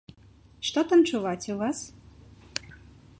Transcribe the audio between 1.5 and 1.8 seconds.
у вас?